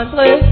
[0.00, 0.49] Monthly.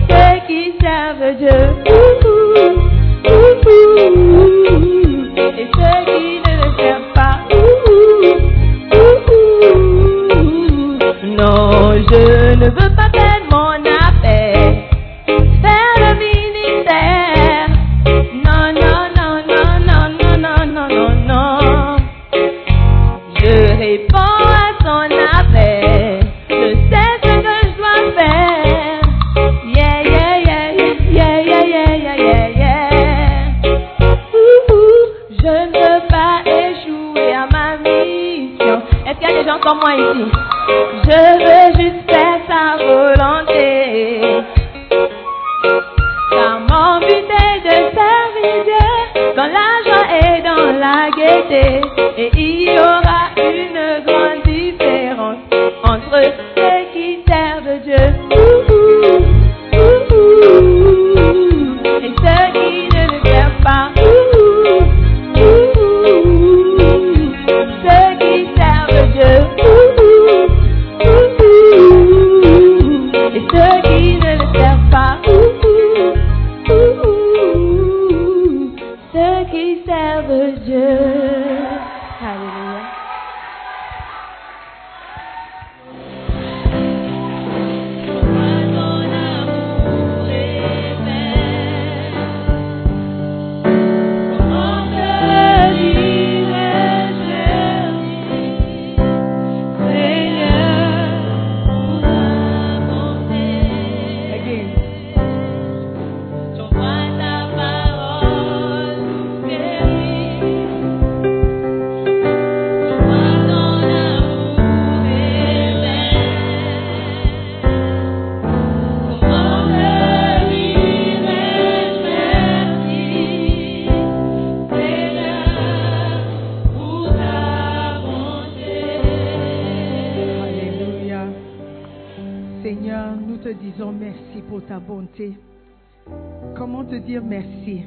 [137.17, 137.83] Merci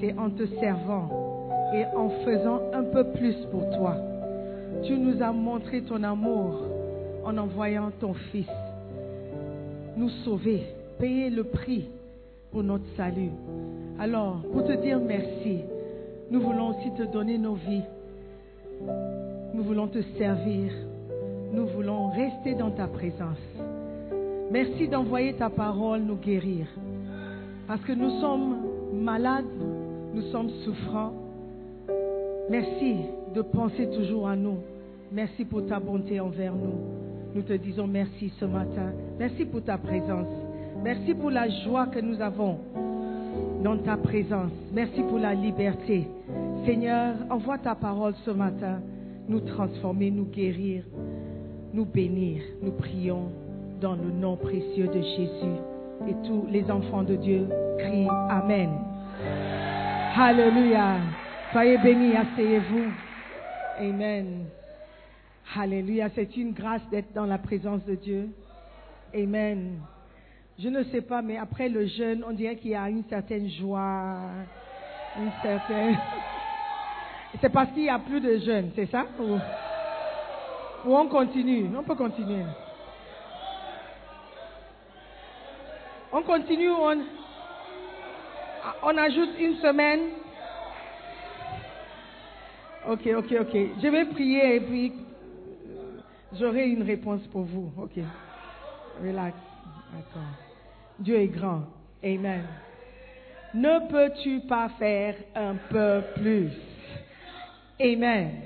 [0.00, 1.08] C'est en te servant
[1.74, 3.96] et en faisant un peu plus pour toi.
[4.84, 6.62] Tu nous as montré ton amour
[7.24, 8.46] en envoyant ton Fils
[9.96, 10.62] nous sauver,
[11.00, 11.88] payer le prix
[12.52, 13.32] pour notre salut.
[13.98, 15.58] Alors, pour te dire merci,
[16.30, 17.82] nous voulons aussi te donner nos vies.
[19.54, 20.72] Nous voulons te servir.
[21.52, 23.38] Nous voulons rester dans ta présence.
[24.52, 26.68] Merci d'envoyer ta parole nous guérir.
[27.68, 28.56] Parce que nous sommes
[28.94, 29.44] malades,
[30.14, 31.12] nous sommes souffrants.
[32.48, 32.96] Merci
[33.34, 34.56] de penser toujours à nous.
[35.12, 36.80] Merci pour ta bonté envers nous.
[37.34, 38.92] Nous te disons merci ce matin.
[39.18, 40.32] Merci pour ta présence.
[40.82, 42.58] Merci pour la joie que nous avons
[43.62, 44.52] dans ta présence.
[44.72, 46.08] Merci pour la liberté.
[46.64, 48.80] Seigneur, envoie ta parole ce matin,
[49.28, 50.84] nous transformer, nous guérir,
[51.74, 52.40] nous bénir.
[52.62, 53.30] Nous prions
[53.78, 55.77] dans le nom précieux de Jésus.
[56.06, 57.48] Et tous les enfants de Dieu
[57.78, 58.70] crient Amen.
[60.16, 60.96] Alléluia.
[61.52, 62.90] Soyez bénis, asseyez-vous.
[63.78, 64.46] Amen.
[65.56, 66.08] Alléluia.
[66.14, 68.28] C'est une grâce d'être dans la présence de Dieu.
[69.14, 69.80] Amen.
[70.58, 73.48] Je ne sais pas, mais après le jeûne, on dirait qu'il y a une certaine
[73.48, 74.18] joie,
[75.16, 75.96] une certaine.
[77.40, 79.04] C'est parce qu'il n'y a plus de jeûne, c'est ça?
[79.20, 79.34] Ou...
[80.88, 81.68] ou on continue?
[81.78, 82.42] On peut continuer.
[86.10, 87.04] On continue, on,
[88.96, 90.00] ajoute une semaine.
[92.88, 93.56] Ok, ok, ok.
[93.82, 94.92] Je vais prier et puis
[95.68, 96.00] euh,
[96.32, 97.70] j'aurai une réponse pour vous.
[97.76, 97.98] Ok.
[99.02, 99.36] Relax.
[99.92, 100.20] Attends.
[100.98, 101.64] Dieu est grand.
[102.02, 102.44] Amen.
[103.54, 106.52] Ne peux-tu pas faire un peu plus?
[107.80, 108.40] Amen.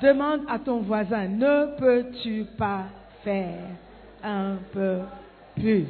[0.00, 2.84] Demande à ton voisin, ne peux-tu pas
[3.22, 3.60] faire
[4.22, 5.00] un peu
[5.54, 5.86] plus?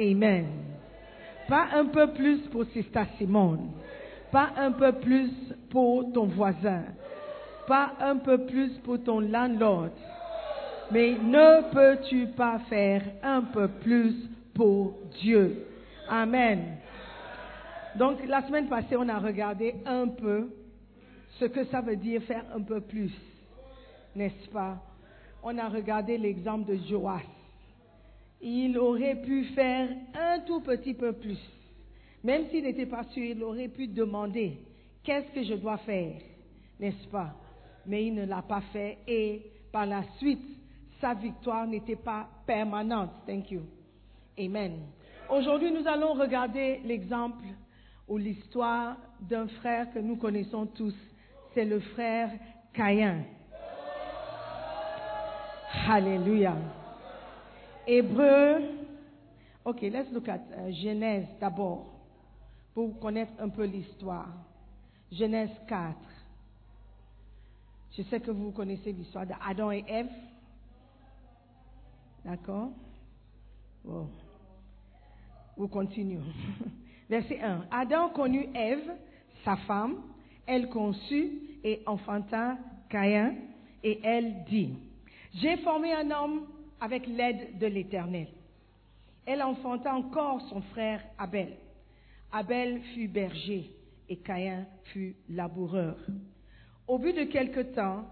[0.00, 0.46] Amen.
[1.46, 3.70] Pas un peu plus pour Sista Simone.
[4.32, 5.30] Pas un peu plus
[5.68, 6.84] pour ton voisin.
[7.66, 9.90] Pas un peu plus pour ton landlord.
[10.90, 14.14] Mais ne peux-tu pas faire un peu plus
[14.54, 15.66] pour Dieu?
[16.08, 16.76] Amen.
[17.96, 20.48] Donc, la semaine passée, on a regardé un peu
[21.38, 23.12] ce que ça veut dire faire un peu plus,
[24.14, 24.78] n'est-ce pas?
[25.42, 27.22] On a regardé l'exemple de Joas.
[28.42, 31.38] Il aurait pu faire un tout petit peu plus.
[32.24, 34.58] Même s'il n'était pas sûr, il aurait pu demander,
[35.02, 36.20] qu'est-ce que je dois faire?
[36.78, 37.34] N'est-ce pas?
[37.86, 39.42] Mais il ne l'a pas fait et
[39.72, 40.44] par la suite,
[41.00, 43.10] sa victoire n'était pas permanente.
[43.26, 43.62] Thank you.
[44.38, 44.80] Amen.
[45.30, 47.44] Aujourd'hui, nous allons regarder l'exemple
[48.08, 50.94] ou l'histoire d'un frère que nous connaissons tous.
[51.54, 52.30] C'est le frère
[52.74, 53.22] Caïn.
[55.88, 56.54] Alléluia.
[57.90, 58.62] Hébreu.
[59.64, 61.86] Ok, let's look at uh, Genèse d'abord
[62.72, 64.28] pour connaître un peu l'histoire.
[65.10, 65.96] Genèse 4.
[67.96, 70.08] Je sais que vous connaissez l'histoire d'Adam et Ève.
[72.24, 72.70] D'accord?
[73.84, 74.08] Bon.
[75.56, 76.22] Vous continuons.
[77.10, 77.64] Verset 1.
[77.72, 78.88] Adam connut Ève,
[79.44, 79.96] sa femme.
[80.46, 81.32] Elle conçut
[81.64, 82.56] et enfanta
[82.88, 83.34] Caïn.
[83.82, 84.74] et elle dit,
[85.34, 86.46] J'ai formé un homme
[86.80, 88.28] avec l'aide de l'Éternel.
[89.26, 91.56] Elle enfanta encore son frère Abel.
[92.32, 93.70] Abel fut berger
[94.08, 95.96] et Caïn fut laboureur.
[96.88, 98.04] Au bout de quelque temps,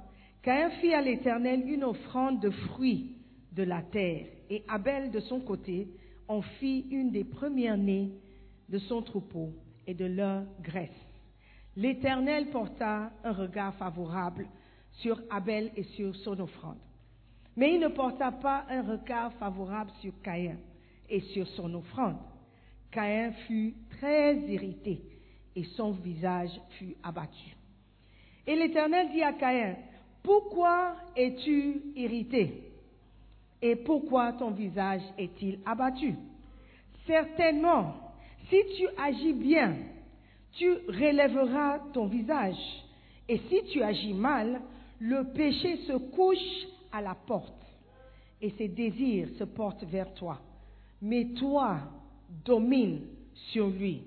[0.42, 3.16] Caïn fit à l'Éternel une offrande de fruits
[3.52, 5.88] de la terre, et Abel, de son côté,
[6.28, 8.12] en fit une des premières-nées
[8.68, 9.52] de son troupeau
[9.87, 10.90] et de leur graisse.
[11.75, 14.46] L'Éternel porta un regard favorable
[14.92, 16.78] sur Abel et sur son offrande.
[17.59, 20.59] Mais il ne porta pas un regard favorable sur Caïn
[21.11, 22.19] et sur son offrande.
[22.93, 25.03] Caïn fut très irrité
[25.57, 27.57] et son visage fut abattu.
[28.47, 29.75] Et l'Éternel dit à Caïn,
[30.23, 32.62] pourquoi es-tu irrité
[33.61, 36.15] et pourquoi ton visage est-il abattu?
[37.09, 37.93] Certainement,
[38.50, 39.75] si tu agis bien,
[40.53, 42.55] tu relèveras ton visage.
[43.29, 44.61] Et si tu agis mal,
[45.00, 47.54] le péché se couche à la porte
[48.40, 50.38] et ses désirs se portent vers toi.
[51.02, 51.78] Mais toi,
[52.45, 53.07] domine
[53.52, 54.02] sur lui.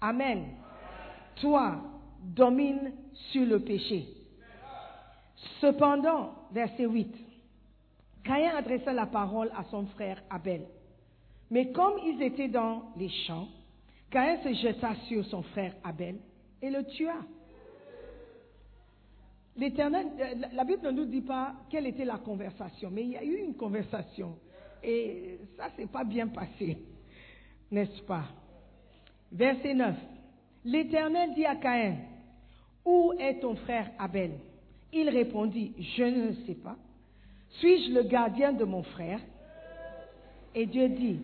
[0.00, 0.44] Amen.
[1.36, 1.76] Toi,
[2.22, 2.92] domine
[3.30, 4.06] sur le péché.
[5.60, 7.14] Cependant, verset 8,
[8.24, 10.66] Caïn adressa la parole à son frère Abel.
[11.50, 13.48] Mais comme ils étaient dans les champs,
[14.10, 16.16] Caïn se jeta sur son frère Abel
[16.60, 17.14] et le tua.
[19.56, 23.16] L'Éternel, euh, la Bible ne nous dit pas quelle était la conversation, mais il y
[23.16, 24.36] a eu une conversation.
[24.82, 26.78] Et ça, s'est pas bien passé,
[27.70, 28.24] n'est-ce pas?
[29.30, 29.94] Verset 9.
[30.64, 31.96] L'Éternel dit à Caïn,
[32.84, 34.32] Où est ton frère Abel?
[34.92, 36.76] Il répondit, Je ne sais pas.
[37.50, 39.20] Suis-je le gardien de mon frère?
[40.54, 41.20] Et Dieu dit,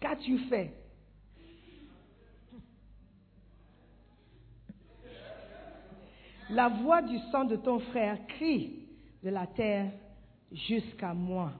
[0.00, 0.72] Qu'as-tu fait?
[6.50, 8.88] La voix du sang de ton frère crie
[9.22, 9.92] de la terre
[10.50, 11.52] jusqu'à moi.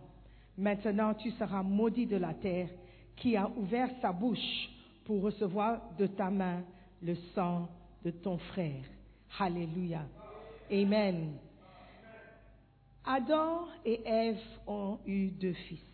[0.58, 2.68] Maintenant tu seras maudit de la terre
[3.16, 4.68] qui a ouvert sa bouche
[5.04, 6.64] pour recevoir de ta main
[7.02, 7.68] le sang
[8.04, 8.82] de ton frère.
[9.38, 10.02] Alléluia.
[10.72, 11.34] Amen.
[13.04, 15.84] Adam et Ève ont eu deux fils.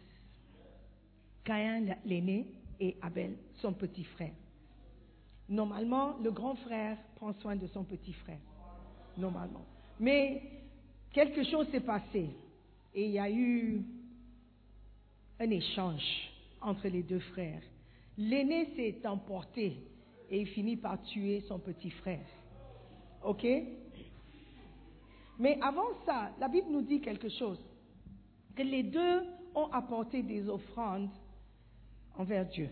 [1.45, 2.47] Caïn l'aîné
[2.81, 4.35] et Abel, son petit frère.
[5.49, 8.41] Normalement, le grand frère prend soin de son petit frère.
[9.17, 9.65] Normalement.
[9.99, 10.43] Mais
[11.13, 12.29] quelque chose s'est passé
[12.95, 13.83] et il y a eu
[15.39, 16.31] un échange
[16.61, 17.63] entre les deux frères.
[18.19, 19.77] L'aîné s'est emporté
[20.31, 22.27] et il finit par tuer son petit frère.
[23.23, 23.47] OK?
[25.39, 27.61] Mais avant ça, la Bible nous dit quelque chose.
[28.55, 29.23] Que les deux
[29.55, 31.11] ont apporté des offrandes
[32.17, 32.71] envers Dieu.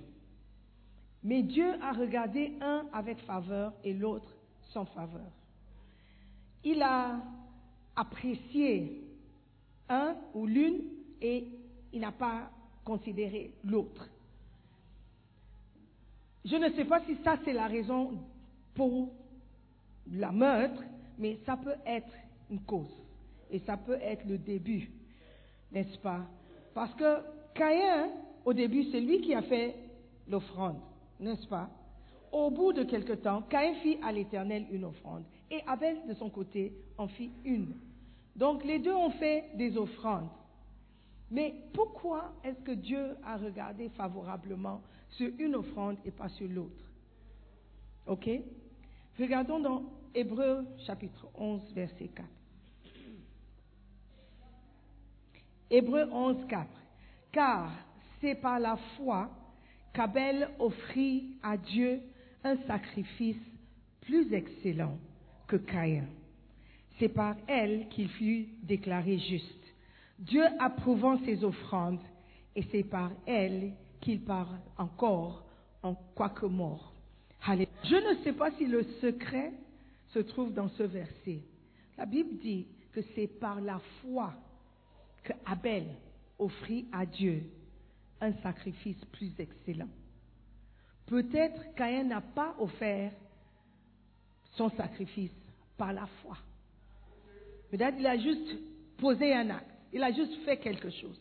[1.22, 4.34] Mais Dieu a regardé un avec faveur et l'autre
[4.70, 5.30] sans faveur.
[6.64, 7.20] Il a
[7.94, 9.02] apprécié
[9.88, 10.80] un ou l'une
[11.20, 11.46] et
[11.92, 12.50] il n'a pas
[12.84, 14.08] considéré l'autre.
[16.44, 18.18] Je ne sais pas si ça c'est la raison
[18.74, 19.12] pour
[20.12, 20.82] la meurtre,
[21.18, 22.12] mais ça peut être
[22.50, 22.92] une cause
[23.50, 24.90] et ça peut être le début,
[25.72, 26.26] n'est-ce pas?
[26.74, 27.18] Parce que
[27.54, 28.10] Caïn,
[28.44, 29.76] au début, c'est lui qui a fait
[30.28, 30.80] l'offrande,
[31.20, 31.70] n'est-ce pas?
[32.32, 35.24] Au bout de quelque temps, Caïn fit à l'Éternel une offrande
[35.54, 37.74] et Abel, de son côté, en fit une.
[38.36, 40.28] Donc les deux ont fait des offrandes.
[41.30, 46.84] Mais pourquoi est-ce que Dieu a regardé favorablement sur une offrande et pas sur l'autre?
[48.06, 48.28] Ok?
[49.18, 49.82] Regardons dans
[50.14, 52.28] Hébreu chapitre 11, verset 4.
[55.70, 56.68] Hébreu 11, 4.
[57.32, 57.72] Car
[58.20, 59.30] c'est par la foi
[59.92, 62.00] qu'Abel offrit à Dieu
[62.42, 63.40] un sacrifice
[64.02, 64.98] plus excellent
[65.46, 66.06] que Caïn.
[66.98, 69.64] C'est par elle qu'il fut déclaré juste.
[70.18, 72.00] Dieu approuvant ses offrandes,
[72.54, 75.44] et c'est par elle qu'il parle encore
[75.82, 76.92] en quoique mort.
[77.46, 79.52] Je ne sais pas si le secret
[80.08, 81.40] se trouve dans ce verset.
[81.98, 84.32] La Bible dit que c'est par la foi
[85.24, 85.84] que Abel
[86.38, 87.44] offrit à Dieu
[88.20, 89.88] un sacrifice plus excellent.
[91.06, 93.12] Peut-être Caïn n'a pas offert
[94.56, 95.32] son sacrifice
[95.76, 96.36] par la foi.
[97.70, 98.56] Peut-être qu'il a juste
[98.98, 101.20] posé un acte, il a juste fait quelque chose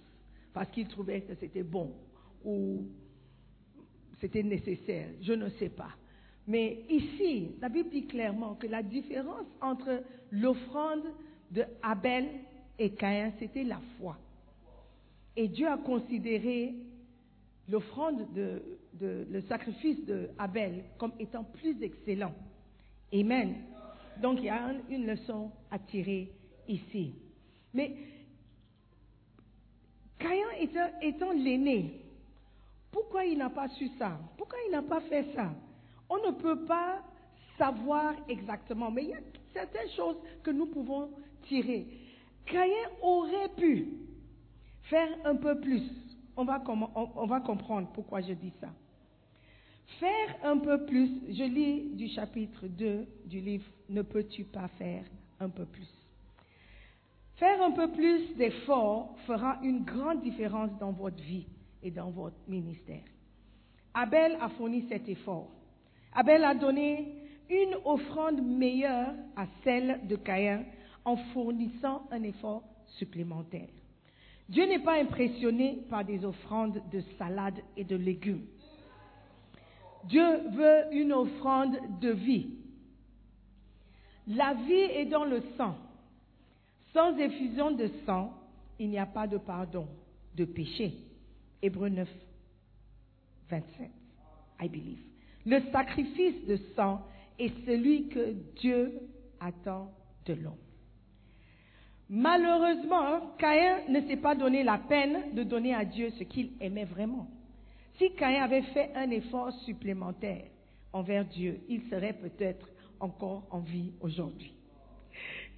[0.54, 1.92] parce qu'il trouvait que c'était bon
[2.46, 2.84] ou
[4.22, 5.90] c'était nécessaire, je ne sais pas.
[6.48, 11.04] Mais ici, la Bible dit clairement que la différence entre l'offrande
[11.52, 12.28] de Abel
[12.78, 14.18] et Caïn, c'était la foi.
[15.36, 16.74] Et Dieu a considéré
[17.70, 18.62] l'offrande de,
[19.00, 22.34] le sacrifice de Abel comme étant plus excellent.
[23.14, 23.56] Amen.
[24.22, 26.32] Donc il y a un- une leçon à tirer
[26.68, 27.14] ici.
[27.74, 27.96] Mais
[30.20, 30.48] Caïn
[31.02, 32.02] étant, l'aîné,
[32.92, 34.18] pourquoi il n'a pas su ça?
[34.38, 35.54] Pourquoi il n'a pas fait ça?
[36.10, 37.02] On ne peut pas
[37.58, 39.20] savoir exactement, mais il y a
[39.52, 41.10] certaines choses que nous pouvons
[41.44, 41.88] tirer.
[42.46, 43.88] Caïn aurait pu
[44.84, 45.84] faire un peu plus.
[46.36, 48.70] On va comprendre pourquoi je dis ça.
[50.00, 55.06] Faire un peu plus, je lis du chapitre 2 du livre Ne peux-tu pas faire
[55.40, 55.88] un peu plus?
[57.36, 61.48] Faire un peu plus d'efforts fera une grande différence dans votre vie
[61.82, 63.04] et dans votre ministère.
[63.94, 65.50] Abel a fourni cet effort.
[66.14, 67.16] Abel a donné
[67.50, 70.64] une offrande meilleure à celle de Caïn
[71.06, 72.64] en fournissant un effort
[72.98, 73.68] supplémentaire.
[74.50, 78.46] Dieu n'est pas impressionné par des offrandes de salade et de légumes.
[80.06, 82.50] Dieu veut une offrande de vie.
[84.28, 85.76] La vie est dans le sang.
[86.94, 88.34] Sans effusion de sang,
[88.80, 89.88] il n'y a pas de pardon
[90.36, 90.94] de péché.
[91.62, 92.08] Hébreu 9,
[93.50, 93.90] 27.
[94.62, 95.00] I believe.
[95.46, 97.02] Le sacrifice de sang
[97.40, 98.94] est celui que Dieu
[99.40, 99.92] attend
[100.26, 100.54] de l'homme.
[102.10, 106.86] Malheureusement, Caïn ne s'est pas donné la peine de donner à Dieu ce qu'il aimait
[106.86, 107.28] vraiment.
[108.04, 110.44] Si Caïn avait fait un effort supplémentaire
[110.92, 112.68] envers Dieu, il serait peut-être
[113.00, 114.54] encore en vie aujourd'hui.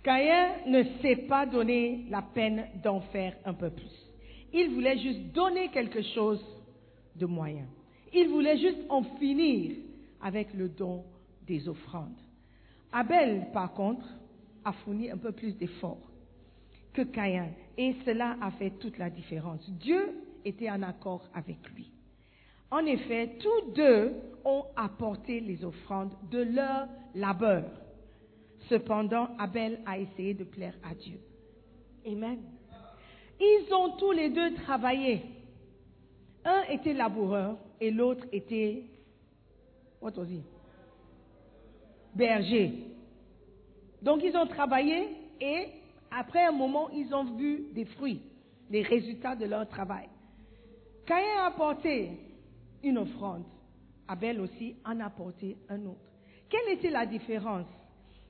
[0.03, 3.89] Caïn ne s'est pas donné la peine d'en faire un peu plus.
[4.53, 6.45] Il voulait juste donner quelque chose
[7.15, 7.65] de moyen.
[8.13, 9.77] Il voulait juste en finir
[10.21, 11.03] avec le don
[11.47, 12.21] des offrandes.
[12.91, 14.05] Abel, par contre,
[14.63, 16.11] a fourni un peu plus d'efforts
[16.93, 19.67] que Caïn et cela a fait toute la différence.
[19.79, 20.11] Dieu
[20.45, 21.94] était en accord avec lui.
[22.75, 24.11] En effet, tous deux
[24.44, 27.64] ont apporté les offrandes de leur labeur.
[28.68, 31.18] Cependant, Abel a essayé de plaire à Dieu.
[32.05, 32.40] Amen.
[33.40, 35.22] Ils ont tous les deux travaillé.
[36.44, 38.83] Un était laboureur et l'autre était,
[40.01, 40.42] what was he?
[42.14, 42.74] Berger.
[44.01, 45.07] Donc ils ont travaillé
[45.40, 45.68] et
[46.11, 48.20] après un moment, ils ont vu des fruits,
[48.70, 50.09] des résultats de leur travail.
[51.05, 52.34] Caïn apporté
[52.85, 53.43] une offrande.
[54.07, 56.09] Abel aussi en a apporté un autre.
[56.50, 57.65] Quelle était la différence?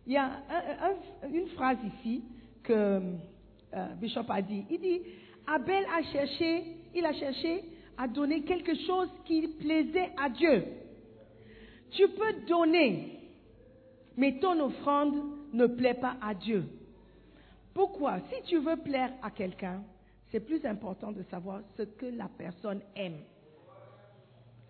[0.07, 2.23] Il y a un- un- une phrase ici
[2.63, 2.73] que
[3.73, 4.63] euh, Bishop a dit.
[4.69, 5.01] Il dit,
[5.45, 6.63] Abel a cherché,
[6.95, 7.63] il a cherché
[7.97, 10.63] à donner quelque chose qui plaisait à Dieu.
[11.91, 13.19] Tu peux donner,
[14.15, 15.15] mais ton offrande
[15.51, 16.63] ne plaît pas à Dieu.
[17.73, 18.19] Pourquoi?
[18.29, 19.83] Si tu veux plaire à quelqu'un,
[20.31, 23.17] c'est plus important de savoir ce que la personne aime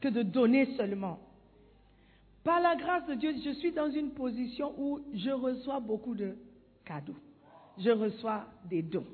[0.02, 1.20] que de donner seulement.
[2.44, 6.36] Par la grâce de Dieu, je suis dans une position où je reçois beaucoup de
[6.86, 7.16] cadeaux.
[7.80, 9.08] Je reçois des dons.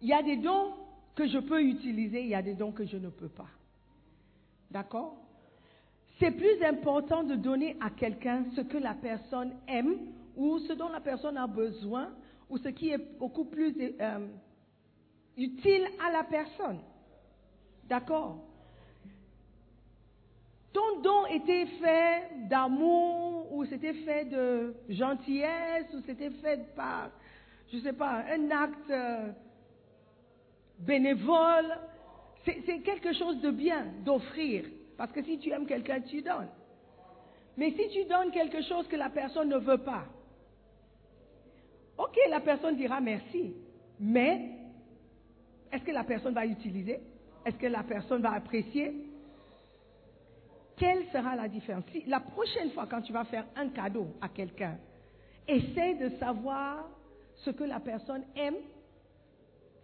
[0.00, 0.72] Il y a des dons
[1.14, 3.48] que je peux utiliser, il y a des dons que je ne peux pas.
[4.70, 5.16] D'accord?
[6.18, 9.96] C'est plus important de donner à quelqu'un ce que la personne aime
[10.36, 12.10] ou ce dont la personne a besoin
[12.48, 14.28] ou ce qui est beaucoup plus euh,
[15.36, 16.78] utile à la personne.
[17.88, 18.49] D'accord?
[20.72, 27.10] Ton don était fait d'amour ou c'était fait de gentillesse ou c'était fait par,
[27.70, 29.32] je ne sais pas, un acte euh,
[30.78, 31.76] bénévole.
[32.44, 34.64] C'est quelque chose de bien d'offrir.
[34.96, 36.48] Parce que si tu aimes quelqu'un, tu donnes.
[37.56, 40.04] Mais si tu donnes quelque chose que la personne ne veut pas,
[41.98, 43.54] ok, la personne dira merci.
[43.98, 44.50] Mais
[45.72, 47.00] est-ce que la personne va utiliser?
[47.44, 49.09] Est-ce que la personne va apprécier?
[50.80, 54.30] Quelle sera la différence Si La prochaine fois quand tu vas faire un cadeau à
[54.30, 54.78] quelqu'un,
[55.46, 56.88] essaie de savoir
[57.36, 58.56] ce que la personne aime,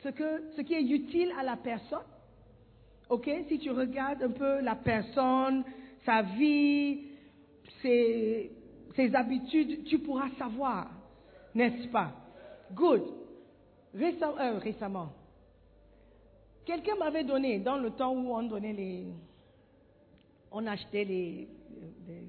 [0.02, 2.06] ce, que, ce qui est utile à la personne.
[3.10, 3.28] Ok?
[3.48, 5.64] Si tu regardes un peu la personne,
[6.06, 7.02] sa vie,
[7.82, 8.50] ses,
[9.12, 10.90] habitudes, tu pourras savoir,
[11.54, 12.10] n'est-ce pas?
[12.72, 13.02] Good.
[13.94, 15.10] Euh, récemment,
[16.64, 19.04] quelqu'un m'avait donné, dans le temps où on donnait les.
[20.50, 21.48] On achetait les,
[22.06, 22.28] les,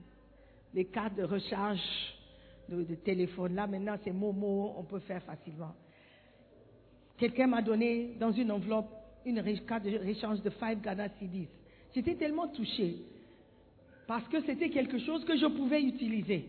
[0.73, 1.79] les cartes de recharge
[2.69, 3.55] de, téléphone.
[3.55, 5.73] Là, maintenant, c'est Momo, on peut faire facilement.
[7.17, 8.89] Quelqu'un m'a donné dans une enveloppe
[9.25, 11.49] une carte de rechange de 5 Ghana CDs.
[11.93, 12.97] J'étais tellement touchée
[14.07, 16.45] parce que c'était quelque chose que je pouvais utiliser.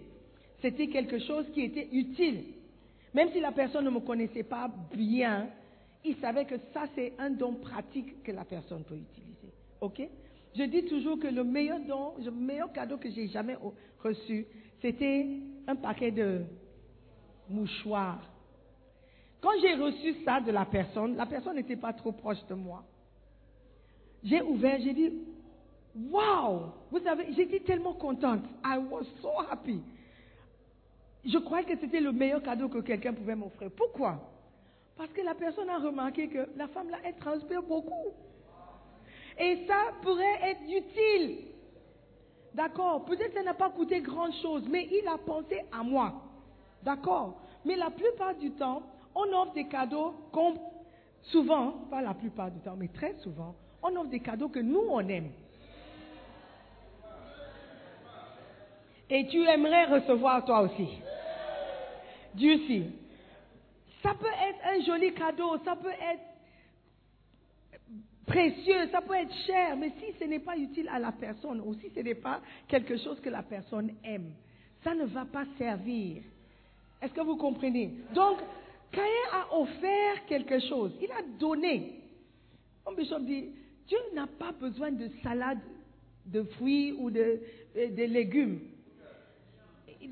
[0.60, 2.44] C'était quelque chose qui était utile.
[3.14, 5.48] Même si la personne ne me connaissait pas bien,
[6.04, 9.52] il savait que ça, c'est un don pratique que la personne peut utiliser.
[9.80, 10.02] OK?
[10.56, 13.56] Je dis toujours que le meilleur don, le meilleur cadeau que j'ai jamais
[14.02, 14.46] reçu,
[14.80, 15.26] c'était
[15.66, 16.42] un paquet de
[17.48, 18.22] mouchoirs.
[19.40, 22.84] Quand j'ai reçu ça de la personne, la personne n'était pas trop proche de moi.
[24.24, 25.12] J'ai ouvert, j'ai dit,
[26.10, 28.42] wow, vous savez, j'étais tellement contente.
[28.64, 29.80] I was so happy.
[31.24, 33.70] Je croyais que c'était le meilleur cadeau que quelqu'un pouvait m'offrir.
[33.76, 34.20] Pourquoi?
[34.96, 38.12] Parce que la personne a remarqué que la femme là, elle transpire beaucoup.
[39.38, 41.44] Et ça pourrait être utile.
[42.54, 46.12] D'accord Peut-être que ça n'a pas coûté grand-chose, mais il a pensé à moi.
[46.82, 48.82] D'accord Mais la plupart du temps,
[49.14, 50.54] on offre des cadeaux qu'on,
[51.22, 54.82] souvent, pas la plupart du temps, mais très souvent, on offre des cadeaux que nous,
[54.88, 55.30] on aime.
[59.10, 60.88] Et tu aimerais recevoir toi aussi.
[62.34, 62.84] Dieu si.
[64.02, 66.22] Ça peut être un joli cadeau, ça peut être
[68.28, 71.74] précieux, ça peut être cher, mais si ce n'est pas utile à la personne ou
[71.74, 74.32] si ce n'est pas quelque chose que la personne aime,
[74.84, 76.22] ça ne va pas servir.
[77.02, 77.92] Est-ce que vous comprenez?
[78.14, 78.38] Donc,
[78.92, 82.00] Caïn a offert quelque chose, il a donné.
[82.86, 83.50] Mon bishop dit,
[83.86, 85.58] Dieu n'a pas besoin de salade
[86.26, 87.40] de fruits ou de,
[87.74, 88.60] de légumes.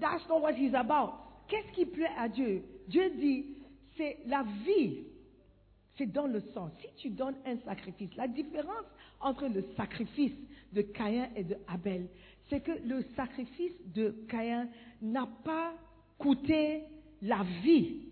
[0.01, 1.13] That's not what he's about.
[1.49, 2.63] Qu'est-ce qui plaît à Dieu?
[2.89, 3.47] Dieu dit,
[3.97, 5.05] c'est la vie
[5.97, 6.71] c'est dans le sang.
[6.81, 8.85] Si tu donnes un sacrifice, la différence
[9.21, 10.35] entre le sacrifice
[10.73, 12.07] de Caïn et de Abel,
[12.49, 14.69] c'est que le sacrifice de Caïn
[15.03, 15.73] n'a pas
[16.19, 16.83] coûté
[17.23, 18.03] la vie.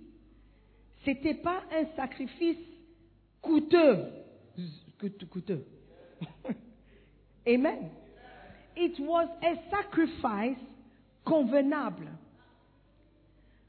[1.04, 2.58] C'était pas un sacrifice
[3.42, 4.06] coûteux.
[5.30, 5.64] Coûteux.
[7.46, 7.90] Amen.
[8.76, 10.58] It was a sacrifice
[11.24, 12.08] convenable.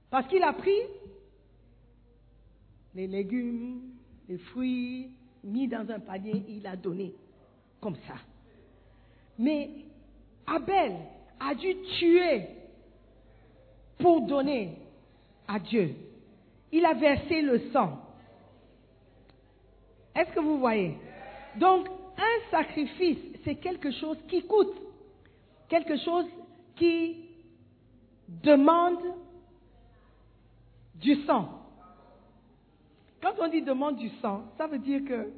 [0.09, 0.79] Parce qu'il a pris
[2.95, 3.94] les légumes,
[4.27, 5.09] les fruits,
[5.43, 7.13] mis dans un panier, il a donné
[7.79, 8.15] comme ça.
[9.37, 9.69] Mais
[10.47, 10.93] Abel
[11.39, 12.47] a dû tuer
[13.99, 14.77] pour donner
[15.47, 15.95] à Dieu.
[16.71, 17.99] Il a versé le sang.
[20.15, 20.97] Est-ce que vous voyez?
[21.57, 24.73] Donc, un sacrifice, c'est quelque chose qui coûte,
[25.67, 26.25] quelque chose
[26.75, 27.25] qui
[28.27, 28.99] demande
[30.95, 31.64] du sang.
[33.25, 35.31] Quand on dit demande du sang, ça veut dire que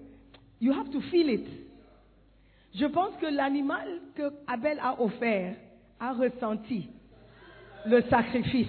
[0.60, 1.48] you have to feel it.
[2.76, 5.56] Je pense que l'animal que Abel a offert
[5.98, 6.90] a ressenti
[7.86, 8.68] le sacrifice.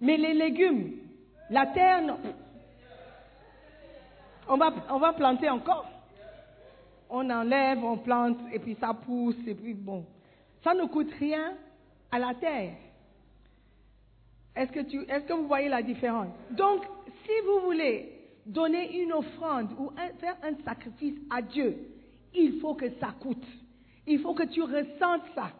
[0.00, 0.98] Mais les légumes,
[1.50, 2.16] la terre.
[4.48, 5.90] On va, on va planter encore.
[7.10, 10.06] On enlève, on plante, et puis ça pousse, et puis bon.
[10.62, 11.54] Ça ne coûte rien
[12.12, 12.74] à la terre.
[14.54, 16.28] Est-ce que, est que vous voyez la différence?
[16.50, 16.82] Donc,
[17.24, 18.12] si vous voulez
[18.44, 21.76] donner une offrande ou faire un sacrifice à Dieu,
[22.34, 23.46] il faut que ça coûte.
[24.06, 25.52] Il faut que tu ressentes ça.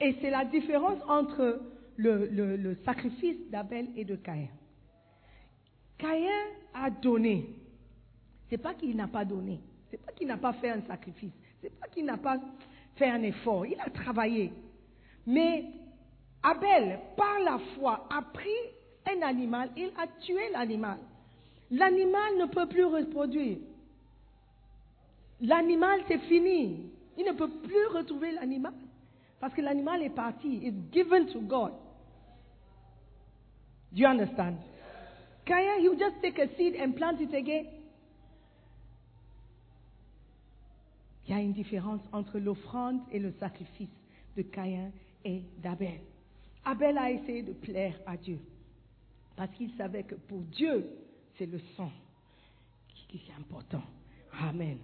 [0.00, 1.60] Et c'est la différence entre
[1.96, 4.48] le, le sacrifice d'Abel et de Caïn.
[5.98, 6.28] Caïn
[6.74, 7.48] a donné.
[8.50, 9.60] C'est pas qu'il n'a pas donné.
[9.90, 11.32] C'est pas qu'il n'a pas fait un sacrifice.
[11.62, 12.38] C'est pas qu'il n'a pas
[12.96, 13.64] fait un effort.
[13.64, 14.52] Il a travaillé.
[15.26, 15.64] Mais
[16.44, 18.50] Abel, par la foi, a pris
[19.06, 20.98] un animal, il a tué l'animal.
[21.70, 23.58] L'animal ne peut plus reproduire.
[25.40, 26.90] L'animal, c'est fini.
[27.16, 28.74] Il ne peut plus retrouver l'animal.
[29.40, 30.66] Parce que l'animal est parti.
[30.66, 31.72] It's given to God.
[33.92, 34.56] Do you understand?
[35.46, 37.66] Cain, you just take a seed and plant it again?
[41.26, 43.88] Il y a une différence entre l'offrande et le sacrifice
[44.36, 44.90] de Caïn
[45.24, 46.00] et d'Abel.
[46.64, 48.38] Abel a essayé de plaire à Dieu.
[49.36, 50.86] Parce qu'il savait que pour Dieu,
[51.36, 51.90] c'est le sang
[53.08, 53.82] qui est important.
[54.40, 54.78] Amen.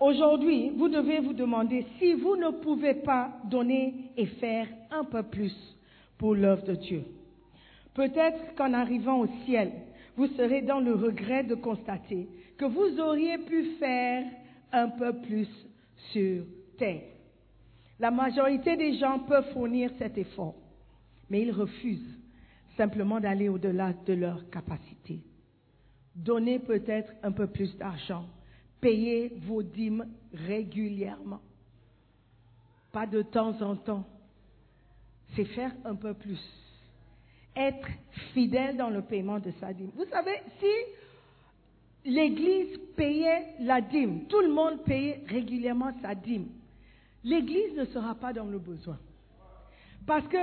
[0.00, 5.22] Aujourd'hui, vous devez vous demander si vous ne pouvez pas donner et faire un peu
[5.22, 5.54] plus
[6.18, 7.04] pour l'œuvre de Dieu.
[7.94, 9.70] Peut-être qu'en arrivant au ciel,
[10.16, 14.24] vous serez dans le regret de constater que vous auriez pu faire
[14.72, 15.48] un peu plus
[16.12, 16.44] sur
[16.78, 17.02] terre.
[17.98, 20.54] La majorité des gens peuvent fournir cet effort
[21.32, 22.18] mais ils refusent
[22.76, 25.20] simplement d'aller au-delà de leur capacité.
[26.14, 28.26] Donnez peut-être un peu plus d'argent,
[28.82, 31.40] payez vos dîmes régulièrement,
[32.92, 34.04] pas de temps en temps.
[35.34, 36.38] C'est faire un peu plus.
[37.56, 37.88] Être
[38.34, 39.90] fidèle dans le paiement de sa dîme.
[39.96, 46.48] Vous savez, si l'Église payait la dîme, tout le monde payait régulièrement sa dîme,
[47.24, 48.98] l'Église ne sera pas dans le besoin.
[50.06, 50.36] Parce que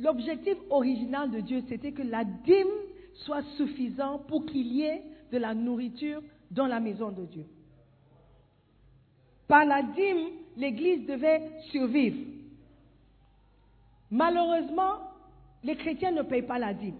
[0.00, 2.66] l'objectif original de Dieu, c'était que la dîme
[3.14, 7.46] soit suffisante pour qu'il y ait de la nourriture dans la maison de Dieu.
[9.48, 12.18] Par la dîme, l'Église devait survivre.
[14.10, 15.00] Malheureusement,
[15.62, 16.98] les chrétiens ne payent pas la dîme.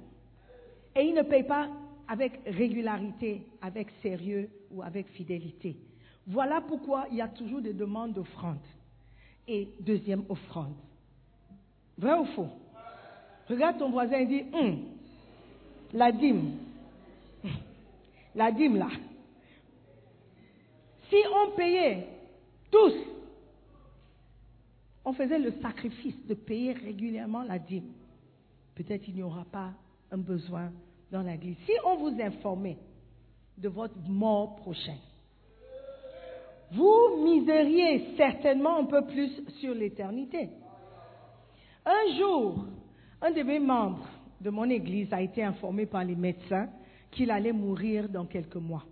[0.97, 1.69] Et ils ne payent pas
[2.09, 5.77] avec régularité, avec sérieux ou avec fidélité.
[6.27, 8.59] Voilà pourquoi il y a toujours des demandes d'offrande.
[9.47, 10.75] Et deuxième offrande.
[11.99, 12.49] Vrai ou faux?
[13.49, 14.79] Regarde ton voisin et dis, Hum,
[15.93, 16.57] la dîme.
[18.35, 18.89] La dîme là.
[21.09, 22.07] Si on payait
[22.71, 22.95] tous,
[25.05, 27.93] on faisait le sacrifice de payer régulièrement la dîme,
[28.75, 29.71] peut-être il n'y aura pas
[30.11, 30.73] un besoin
[31.13, 31.57] dans l'église.
[31.67, 32.79] Si on vous informait
[33.59, 34.99] de votre mort prochaine,
[36.73, 39.31] vous miseriez certainement un peu plus
[39.61, 40.49] sur l'éternité.
[41.87, 42.65] Un jour,
[43.21, 44.09] un de mes membres
[44.41, 46.69] de mon église a été informé par les médecins
[47.11, 48.85] qu'il allait mourir dans quelques mois.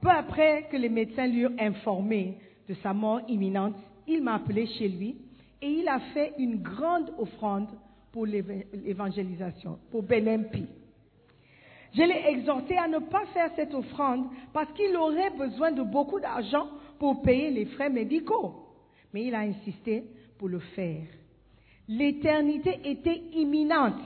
[0.00, 4.88] Peu après que les médecins lui informé de sa mort imminente, il m'a appelé chez
[4.88, 5.16] lui
[5.60, 7.68] et il a fait une grande offrande
[8.12, 10.66] pour l'évangélisation, pour Belempi.
[11.94, 16.18] Je l'ai exhorté à ne pas faire cette offrande parce qu'il aurait besoin de beaucoup
[16.18, 16.66] d'argent
[16.98, 18.54] pour payer les frais médicaux.
[19.12, 20.04] Mais il a insisté
[20.38, 21.06] pour le faire.
[21.88, 24.00] L'éternité était imminente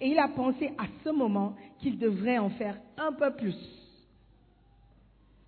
[0.00, 3.56] et il a pensé à ce moment qu'il devrait en faire un peu plus.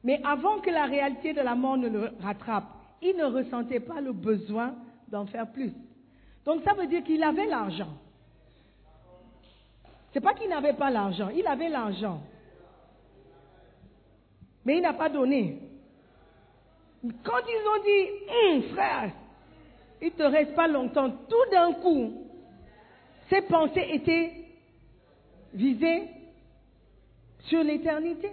[0.03, 2.64] Mais avant que la réalité de la mort ne le rattrape,
[3.03, 4.74] il ne ressentait pas le besoin
[5.09, 5.72] d'en faire plus.
[6.44, 7.94] Donc ça veut dire qu'il avait l'argent.
[10.12, 12.20] C'est pas qu'il n'avait pas l'argent, il avait l'argent.
[14.64, 15.61] Mais il n'a pas donné.
[17.22, 19.12] Quand ils ont dit, hum, frère,
[20.01, 22.13] il ne te reste pas longtemps, tout d'un coup,
[23.31, 24.33] ses pensées étaient
[25.53, 26.05] visées
[27.41, 28.31] sur l'éternité.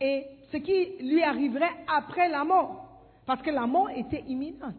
[0.00, 2.82] Et ce qui lui arriverait après la mort.
[3.26, 4.74] Parce que la mort était imminente.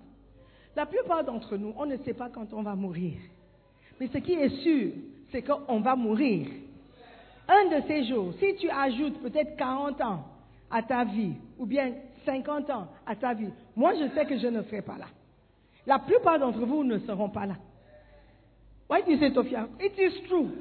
[0.76, 3.14] La plupart d'entre nous, on ne sait pas quand on va mourir.
[4.00, 4.92] Mais ce qui est sûr,
[5.32, 6.48] c'est qu'on va mourir.
[7.48, 10.24] Un de ces jours, si tu ajoutes peut-être 40 ans
[10.70, 11.94] à ta vie, ou bien
[12.26, 15.08] 50 ans à ta vie, moi je sais que je ne serai pas là.
[15.86, 17.56] La plupart d'entre vous ne seront pas là.
[18.90, 19.68] Why do you say, Tofia?
[19.80, 20.52] It is true.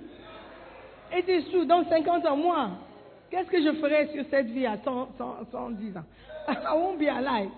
[1.13, 1.67] It is true.
[1.67, 2.71] Dans 50 ans, moi,
[3.31, 5.09] qu'est-ce que je ferai sur cette vie à 100,
[5.51, 6.05] 110 ans?
[6.49, 7.51] I won't be alive.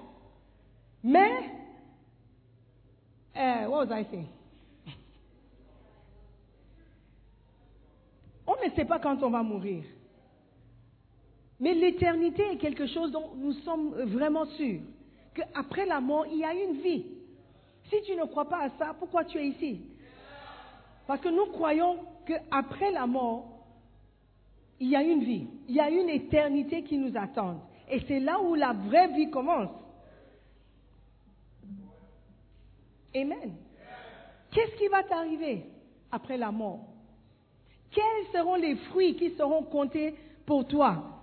[1.02, 1.50] Mais,
[3.36, 4.28] uh, what was I saying?
[8.46, 9.84] On ne sait pas quand on va mourir.
[11.60, 14.80] Mais l'éternité est quelque chose dont nous sommes vraiment sûrs.
[15.34, 17.06] Qu'après la mort, il y a une vie.
[17.90, 19.82] Si tu ne crois pas à ça, pourquoi tu es ici?
[21.06, 23.50] Parce que nous croyons qu'après la mort,
[24.80, 25.46] il y a une vie.
[25.68, 27.62] Il y a une éternité qui nous attend.
[27.90, 29.70] Et c'est là où la vraie vie commence.
[33.14, 33.54] Amen.
[34.50, 35.64] Qu'est-ce qui va t'arriver
[36.10, 36.80] après la mort?
[37.90, 40.14] Quels seront les fruits qui seront comptés
[40.46, 41.20] pour toi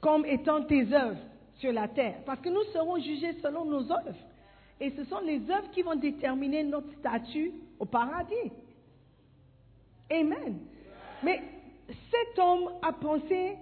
[0.00, 1.20] comme étant tes œuvres?
[1.60, 4.16] Sur la terre Parce que nous serons jugés selon nos œuvres.
[4.80, 8.50] Et ce sont les œuvres qui vont déterminer notre statut au paradis.
[10.10, 10.58] Amen.
[11.22, 11.42] Mais
[12.10, 13.56] cet homme a pensé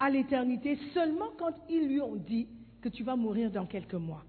[0.00, 2.48] à l'éternité seulement quand ils lui ont dit
[2.82, 4.24] que tu vas mourir dans quelques mois.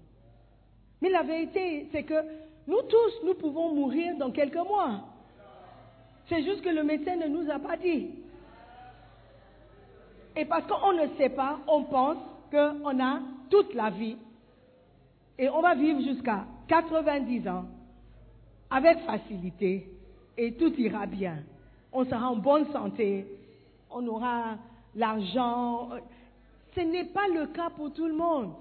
[1.02, 2.22] Mais la vérité, c'est que
[2.68, 5.08] nous tous, nous pouvons mourir dans quelques mois.
[6.28, 8.10] C'est juste que le médecin ne nous a pas dit.
[10.36, 12.18] Et parce qu'on ne sait pas, on pense
[12.50, 14.16] qu'on a toute la vie.
[15.38, 17.64] Et on va vivre jusqu'à 90 ans
[18.70, 19.88] avec facilité
[20.36, 21.38] et tout ira bien.
[21.92, 23.26] On sera en bonne santé,
[23.90, 24.56] on aura
[24.94, 25.90] l'argent.
[26.74, 28.52] Ce n'est pas le cas pour tout le monde.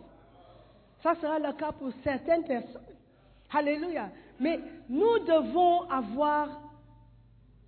[1.01, 2.81] Ça sera le cas pour certaines personnes.
[3.51, 4.09] Alléluia.
[4.39, 6.61] Mais nous devons avoir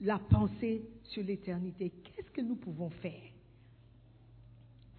[0.02, 1.92] la pensée sur l'éternité.
[2.04, 3.35] Qu'est-ce que nous pouvons faire?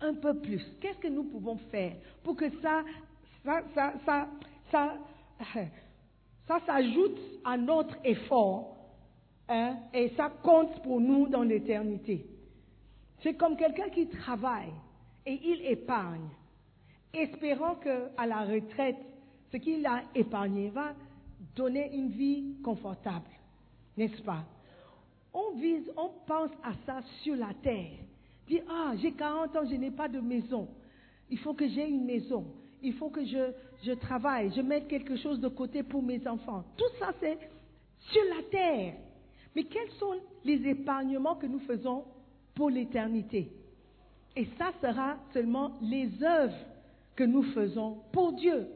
[0.00, 0.62] Un peu plus.
[0.80, 2.82] Qu'est-ce que nous pouvons faire pour que ça,
[3.44, 3.62] ça,
[4.04, 4.28] ça,
[4.70, 4.94] ça,
[6.46, 8.76] ça, s'ajoute à notre effort
[9.48, 12.26] hein, et ça compte pour nous dans l'éternité.
[13.22, 14.72] C'est comme quelqu'un qui travaille
[15.24, 16.28] et il épargne,
[17.12, 18.98] espérant qu'à la retraite,
[19.50, 20.94] ce qu'il a épargné va
[21.54, 23.30] donner une vie confortable,
[23.96, 24.44] n'est-ce pas?
[25.32, 28.05] On vise, on pense à ça sur la terre.
[28.48, 30.68] Dit, ah, j'ai 40 ans, je n'ai pas de maison.
[31.30, 32.46] Il faut que j'ai une maison.
[32.82, 33.52] Il faut que je,
[33.84, 36.64] je travaille, je mette quelque chose de côté pour mes enfants.
[36.76, 37.38] Tout ça, c'est
[38.10, 38.94] sur la terre.
[39.54, 42.04] Mais quels sont les épargnements que nous faisons
[42.54, 43.50] pour l'éternité?
[44.36, 46.56] Et ça sera seulement les œuvres
[47.16, 48.66] que nous faisons pour Dieu.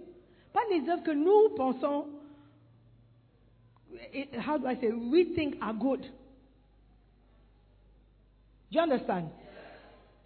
[0.52, 2.06] Pas les œuvres que nous pensons
[4.44, 6.02] how do I say, we think are good.
[8.70, 9.30] Do you understand?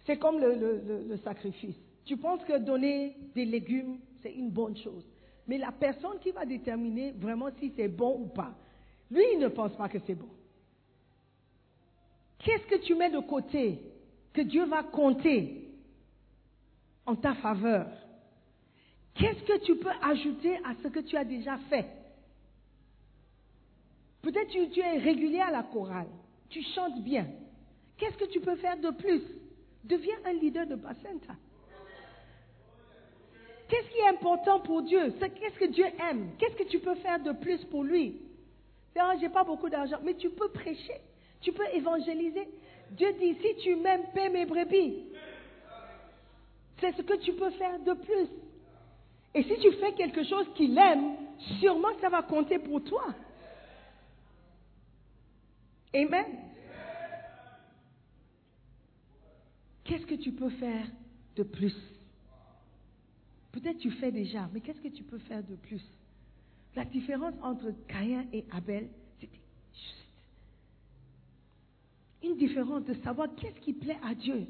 [0.05, 1.75] C'est comme le, sacrifice.
[2.05, 5.03] Tu penses que donner des légumes, c'est une bonne chose.
[5.47, 8.53] Mais la personne qui va déterminer vraiment si c'est bon ou pas,
[9.09, 10.29] lui, il ne pense pas que c'est bon.
[12.39, 13.79] Qu'est-ce que tu mets de côté
[14.33, 15.71] que Dieu va compter
[17.05, 17.87] en ta faveur?
[19.15, 21.87] Qu'est-ce que tu peux ajouter à ce que tu as déjà fait?
[24.21, 26.09] Peut-être tu, tu es régulier à la chorale,
[26.49, 27.27] tu chantes bien.
[27.97, 29.21] Qu'est-ce que tu peux faire de plus?
[29.85, 31.35] Deviens un leader de Bacenta.
[33.67, 35.13] Qu'est-ce qui est important pour Dieu?
[35.19, 36.31] Qu'est-ce que Dieu aime?
[36.37, 38.21] Qu'est-ce que tu peux faire de plus pour lui?
[38.95, 41.01] Je n'ai pas beaucoup d'argent, mais tu peux prêcher,
[41.41, 42.47] tu peux évangéliser.
[42.91, 45.05] Dieu dit, si tu m'aimes, paie mes brebis.
[46.79, 48.27] C'est ce que tu peux faire de plus.
[49.33, 51.15] Et si tu fais quelque chose qu'il aime,
[51.59, 53.13] sûrement ça va compter pour toi.
[55.93, 56.25] Amen.
[59.85, 60.87] Qu'est-ce que tu peux faire
[61.35, 61.75] de plus?
[63.51, 65.81] Peut-être tu fais déjà, mais qu'est-ce que tu peux faire de plus?
[66.75, 69.39] La différence entre Caïn et Abel, c'était
[69.73, 70.05] juste
[72.23, 74.47] une différence de savoir qu'est-ce qui plaît à Dieu.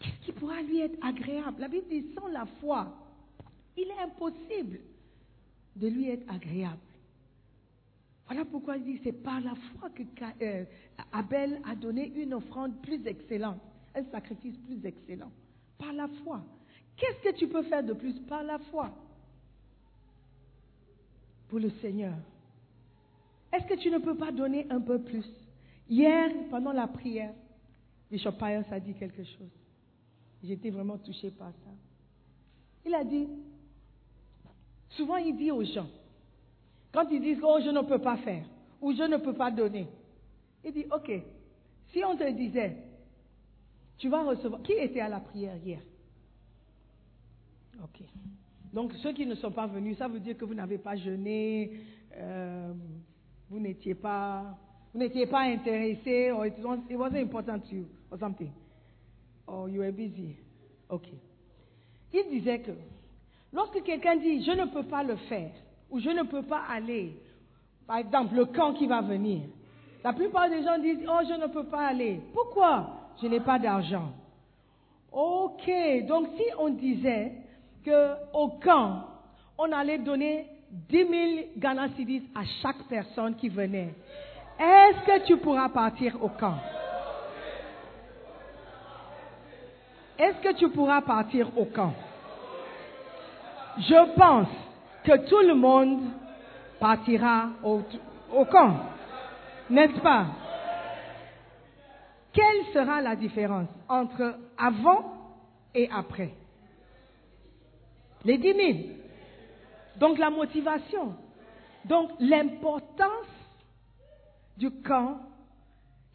[0.00, 1.60] Qu'est-ce qui pourra lui être agréable?
[1.60, 2.94] La Bible dit, sans la foi,
[3.76, 4.80] il est impossible
[5.76, 6.78] de lui être agréable.
[8.26, 10.02] Voilà pourquoi il dit, c'est par la foi que
[10.42, 10.64] euh,
[11.12, 13.60] Abel a donné une offrande plus excellente,
[13.96, 15.32] un sacrifice plus excellent.
[15.78, 16.42] Par la foi.
[16.96, 18.90] Qu'est-ce que tu peux faire de plus par la foi?
[21.48, 22.14] Pour le Seigneur
[23.52, 25.26] Est-ce que tu ne peux pas donner un peu plus?
[25.88, 27.32] Hier, pendant la prière,
[28.10, 29.50] Bishop Pius a dit quelque chose.
[30.42, 31.70] J'étais vraiment touchée par ça.
[32.84, 33.28] Il a dit,
[34.90, 35.88] souvent il dit aux gens,
[36.92, 38.44] quand ils disent, oh, je ne peux pas faire,
[38.80, 39.86] ou je ne peux pas donner,
[40.64, 41.10] il dit, ok,
[41.92, 42.76] si on te disait,
[43.98, 45.80] tu vas recevoir, qui était à la prière hier?
[47.82, 48.02] Ok.
[48.72, 51.72] Donc ceux qui ne sont pas venus, ça veut dire que vous n'avez pas jeûné,
[52.16, 52.72] euh,
[53.48, 54.56] vous n'étiez pas,
[54.92, 58.52] vous n'étiez pas intéressé, or it, was, it wasn't important to you, or something.
[59.46, 60.36] Or you were busy.
[60.90, 61.08] Ok.
[62.12, 62.72] Il disait que
[63.52, 65.52] lorsque quelqu'un dit je ne peux pas le faire
[65.90, 67.16] ou je ne peux pas aller,
[67.86, 69.42] par exemple le camp qui va venir,
[70.04, 72.20] la plupart des gens disent oh je ne peux pas aller.
[72.32, 73.05] Pourquoi?
[73.22, 74.12] Je n'ai pas d'argent.
[75.12, 75.70] Ok,
[76.06, 77.32] donc si on disait
[77.84, 79.04] qu'au camp,
[79.56, 81.08] on allait donner 10 000
[81.56, 83.94] Ghana Cedis à chaque personne qui venait,
[84.58, 86.56] est-ce que tu pourras partir au camp?
[90.18, 91.92] Est-ce que tu pourras partir au camp?
[93.78, 94.48] Je pense
[95.04, 96.00] que tout le monde
[96.80, 97.82] partira au,
[98.34, 98.76] au camp,
[99.70, 100.26] n'est-ce pas?
[102.36, 105.40] Quelle sera la différence entre avant
[105.74, 106.34] et après?
[108.24, 108.78] Les 10 000.
[109.98, 111.14] Donc la motivation.
[111.86, 113.26] Donc l'importance
[114.58, 115.20] du camp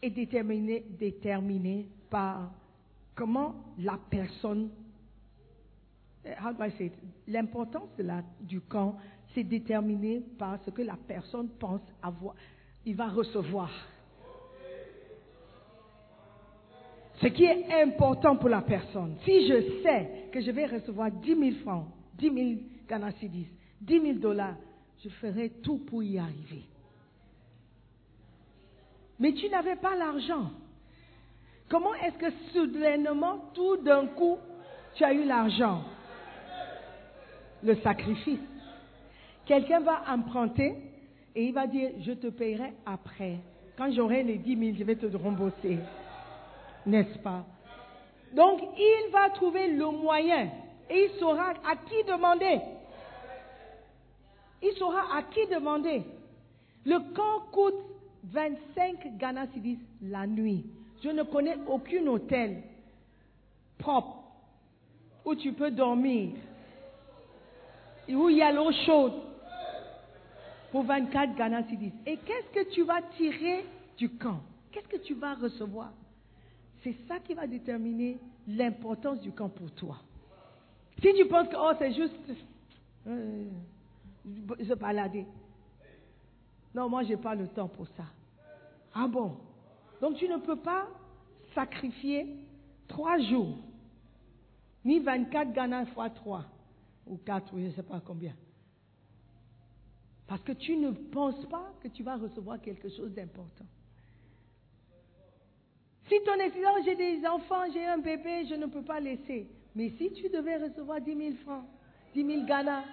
[0.00, 2.52] est déterminée, par
[3.16, 4.70] comment la personne,
[6.24, 6.94] how do I say it?
[7.26, 7.88] L'importance
[8.40, 8.96] du camp,
[9.34, 12.36] c'est déterminé par ce que la personne pense avoir,
[12.84, 13.70] il va recevoir.
[17.22, 19.16] Ce qui est important pour la personne.
[19.24, 21.86] Si je sais que je vais recevoir 10 000 francs,
[22.18, 23.46] 10 000 Ghana Cedis,
[23.80, 24.56] 10 000 dollars,
[25.04, 26.64] je ferai tout pour y arriver.
[29.20, 30.50] Mais tu n'avais pas l'argent.
[31.68, 34.38] Comment est-ce que soudainement, tout d'un coup,
[34.96, 35.84] tu as eu l'argent?
[37.62, 38.40] Le sacrifice.
[39.46, 40.74] Quelqu'un va emprunter
[41.36, 43.36] et il va dire, je te payerai après.
[43.76, 45.78] Quand j'aurai les 10 000, je vais te rembourser.
[46.86, 47.44] N'est-ce pas?
[48.32, 50.50] Donc, il va trouver le moyen
[50.88, 52.60] et il saura à qui demander.
[54.62, 56.02] Il saura à qui demander.
[56.84, 57.74] Le camp coûte
[58.24, 60.64] 25 Ghana Cedis la nuit.
[61.02, 62.62] Je ne connais aucun hôtel
[63.78, 64.18] propre
[65.24, 66.30] où tu peux dormir,
[68.08, 69.14] où il y a l'eau chaude
[70.70, 71.92] pour 24 Ghana Cedis.
[72.06, 73.64] Et qu'est-ce que tu vas tirer
[73.96, 74.40] du camp?
[74.70, 75.92] Qu'est-ce que tu vas recevoir?
[76.82, 79.98] C'est ça qui va déterminer l'importance du camp pour toi.
[81.00, 82.14] Si tu penses que oh, c'est juste
[83.06, 83.48] euh,
[84.58, 85.26] se balader.
[86.74, 88.04] Non, moi, je n'ai pas le temps pour ça.
[88.94, 89.36] Ah bon?
[90.00, 90.88] Donc, tu ne peux pas
[91.54, 92.26] sacrifier
[92.88, 93.58] trois jours,
[94.84, 96.44] ni 24 Ghana fois 3,
[97.06, 98.34] ou 4, ou je ne sais pas combien.
[100.26, 103.66] Parce que tu ne penses pas que tu vas recevoir quelque chose d'important.
[106.08, 109.46] Si ton étudiant, j'ai des enfants, j'ai un bébé, je ne peux pas laisser.
[109.74, 111.64] Mais si tu devais recevoir 10 000 francs,
[112.14, 112.84] 10 000 Ghana,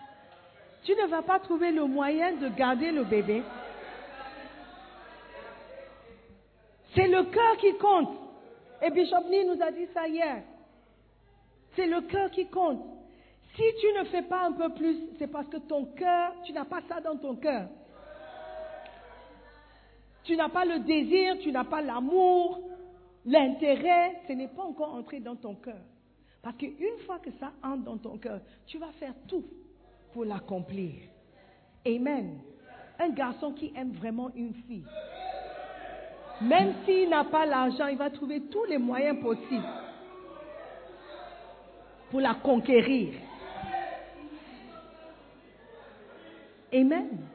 [0.84, 3.44] tu ne vas pas trouver le moyen de garder le bébé.
[6.96, 8.10] C'est le cœur qui compte.
[8.82, 10.44] Et Bishop Lee nous a dit ça hier.
[11.76, 12.82] C'est le cœur qui compte.
[13.56, 16.66] Si tu ne fais pas un peu plus, c'est parce que ton cœur, tu n'as
[16.66, 17.68] pas ça dans ton cœur.
[20.24, 22.62] Tu n'as pas le désir, tu n'as pas l'amour,
[23.30, 25.82] l'intérêt, ce n'est pas encore entré dans ton cœur.
[26.42, 29.44] Parce qu'une fois que ça entre dans ton cœur, tu vas faire tout
[30.14, 30.94] pour l'accomplir.
[31.86, 32.40] Amen.
[32.98, 34.86] Un garçon qui aime vraiment une fille,
[36.42, 39.64] même s'il n'a pas l'argent, il va trouver tous les moyens possibles
[42.10, 43.14] pour la conquérir.
[46.74, 47.26] Amen.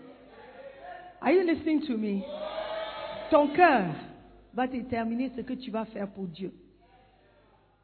[1.21, 2.23] Are you listening to me?
[3.31, 3.87] Ton cœur
[4.55, 6.53] va déterminer ce que tu vas faire pour Dieu.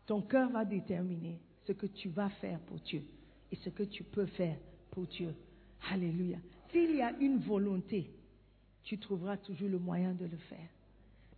[0.07, 3.05] Ton cœur va déterminer ce que tu vas faire pour Dieu
[3.53, 4.57] et ce que tu peux faire
[4.91, 5.35] pour Dieu.
[5.91, 6.39] Alléluia.
[6.71, 8.11] S'il y a une volonté,
[8.85, 10.69] tu trouveras toujours le moyen de le faire.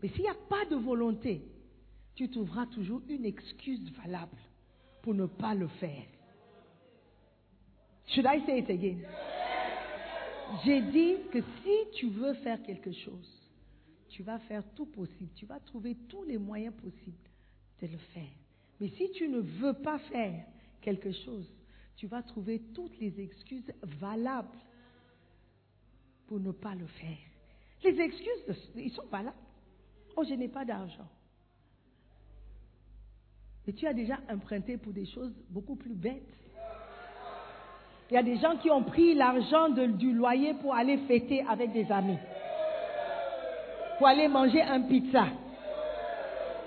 [0.03, 1.43] Mais s'il n'y a pas de volonté,
[2.14, 4.37] tu trouveras toujours une excuse valable
[5.03, 6.05] pour ne pas le faire.
[8.09, 8.99] Should I say it again?
[10.64, 13.41] J'ai dit que si tu veux faire quelque chose,
[14.13, 15.31] tu vas faire tout possible.
[15.35, 17.29] Tu vas trouver tous les moyens possibles
[17.81, 18.31] de le faire.
[18.79, 20.45] Mais si tu ne veux pas faire
[20.81, 21.51] quelque chose,
[21.97, 24.59] tu vas trouver toutes les excuses valables
[26.27, 27.19] pour ne pas le faire.
[27.85, 29.37] Les excuses, ils sont valables.
[30.17, 31.09] Oh, je n'ai pas d'argent.
[33.67, 36.35] Et tu as déjà emprunté pour des choses beaucoup plus bêtes.
[38.11, 41.73] Il y a des gens qui ont pris l'argent du loyer pour aller fêter avec
[41.73, 42.19] des amis.
[44.03, 45.27] Pour aller manger un pizza.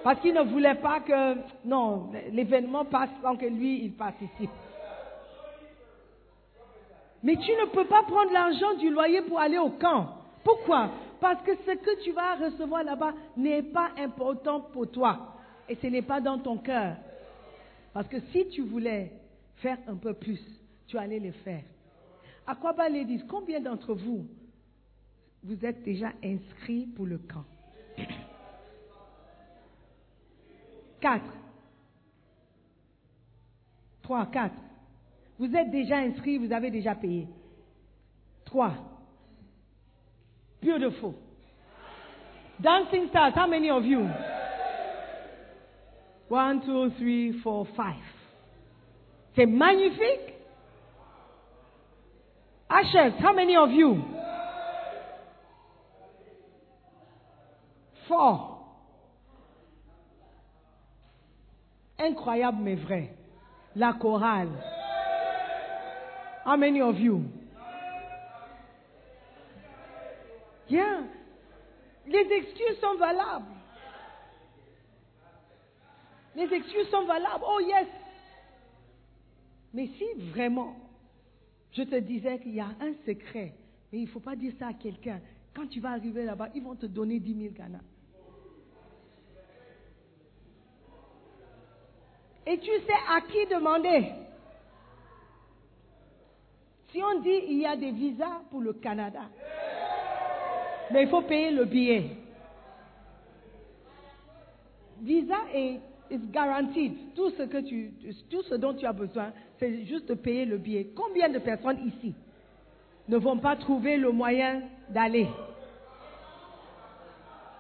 [0.06, 4.50] Parce qu'ils ne voulaient pas que, non, l'événement passe sans que lui, il participe.
[7.22, 10.12] Mais tu ne peux pas prendre l'argent du loyer pour aller au camp.
[10.46, 10.92] Pourquoi?
[11.20, 15.36] Parce que ce que tu vas recevoir là-bas n'est pas important pour toi.
[15.68, 16.96] Et ce n'est pas dans ton cœur.
[17.94, 19.12] Parce que si tu voulais
[19.58, 20.40] faire un peu plus,
[20.88, 21.64] tu allais le faire.
[22.48, 24.26] À quoi va l'église Combien d'entre vous,
[25.46, 27.46] vous êtes déjà inscrits pour le camp
[31.00, 31.34] Quatre.
[34.02, 34.56] Trois, quatre.
[35.38, 37.28] Vous êtes déjà inscrits, vous avez déjà payé.
[38.46, 38.74] Trois.
[40.62, 41.14] Beautiful.
[42.60, 44.08] Dancing stars, how many of you?
[46.30, 48.02] One, two, three, four, five.
[49.36, 50.34] C'est magnifique.
[52.68, 54.02] Ashes, how many of you?
[58.16, 58.62] Four.
[62.00, 63.14] Incroyable mais vrai.
[63.76, 64.52] La chorale.
[66.46, 67.24] How many of you?
[70.70, 71.02] Yeah.
[72.08, 73.46] Les excuses sont valables.
[76.36, 77.44] Les excuses sont valables.
[77.46, 77.88] Oh yes.
[79.74, 80.74] Mais si vraiment,
[81.74, 83.54] je te disais qu'il y a un secret,
[83.92, 85.20] mais il ne faut pas dire ça à quelqu'un.
[85.54, 87.80] Quand tu vas arriver là-bas, ils vont te donner 10 000 Ghana.
[92.48, 94.12] Et tu sais à qui demander.
[96.92, 99.24] Si on dit il y a des visas pour le Canada,
[100.92, 102.12] mais il faut payer le billet.
[105.02, 105.80] Visa est,
[106.32, 106.96] garanti.
[107.16, 107.92] Tout ce, que tu,
[108.30, 110.92] tout ce dont tu as besoin, c'est juste de payer le billet.
[110.96, 112.14] Combien de personnes ici
[113.08, 115.28] ne vont pas trouver le moyen d'aller?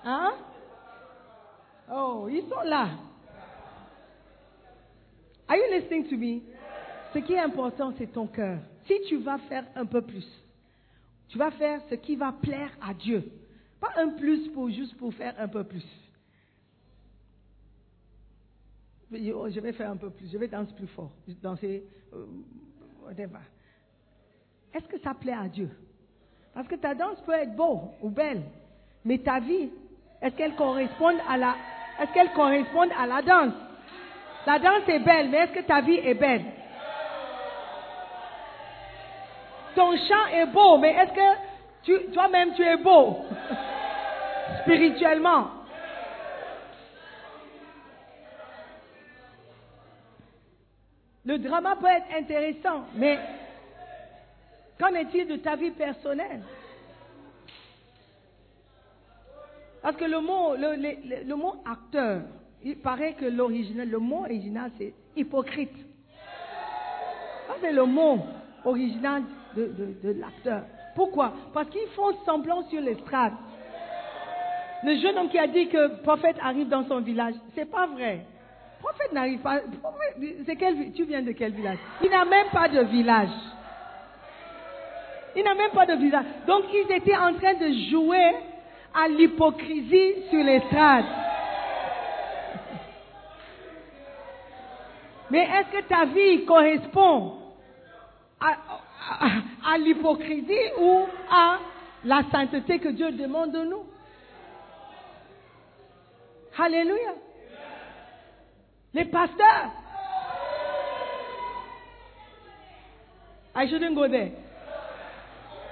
[0.03, 0.33] Hein?
[1.91, 2.89] Oh, ils sont là.
[5.47, 6.41] Are you listening to me?
[7.13, 8.59] Ce qui est important, c'est ton cœur.
[8.87, 10.27] Si tu vas faire un peu plus,
[11.29, 13.23] tu vas faire ce qui va plaire à Dieu.
[13.79, 15.85] Pas un plus pour juste pour faire un peu plus.
[19.11, 21.83] Je vais faire un peu plus, je vais danser plus fort, danser,
[22.13, 22.25] euh,
[23.05, 23.39] whatever.
[24.73, 25.69] Est-ce que ça plaît à Dieu?
[26.53, 28.41] Parce que ta danse peut être beau ou belle,
[29.05, 29.69] mais ta vie,
[30.21, 31.55] est-ce qu'elle correspond à la,
[32.01, 33.53] est-ce qu'elle correspond à la danse?
[34.45, 36.45] La danse est belle, mais est-ce que ta vie est belle?
[39.75, 43.25] Ton chant est beau, mais est-ce que toi-même tu es beau?
[44.61, 45.47] Spirituellement.
[51.25, 53.17] Le drama peut être intéressant, mais
[54.79, 56.41] Qu'en est-il de ta vie personnelle?
[59.81, 62.21] Parce que le mot, le, mot acteur,
[62.65, 65.75] il paraît que l'original, le mot original, c'est hypocrite.
[67.47, 68.19] Ça, c'est le mot
[68.65, 69.21] original
[69.55, 69.67] de,
[70.03, 70.63] de- l'acteur.
[70.95, 71.31] Pourquoi?
[71.53, 73.33] Parce qu'ils font semblant sur l'estrade.
[74.83, 78.25] Le jeune homme qui a dit que prophète arrive dans son village, c'est pas vrai.
[78.81, 79.59] Prophète n'arrive pas.
[80.59, 81.77] quel tu viens de quel village?
[82.03, 83.29] Il n'a même pas de village.
[85.35, 86.25] Il n'a même pas de village.
[86.47, 88.31] Donc ils étaient en train de jouer
[88.93, 91.05] à l'hypocrisie sur l'estrade.
[95.29, 97.39] Mais est-ce que ta vie correspond
[98.39, 101.57] à, l'hypocrisie ou à
[102.03, 103.85] la sainteté que Dieu demande de nous?
[106.57, 107.13] Alléluia.
[108.93, 109.71] Les pasteurs.
[113.55, 114.31] I shouldn't go there.